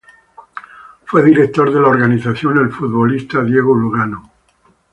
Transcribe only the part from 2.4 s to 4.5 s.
el futbolista Diego Lugano.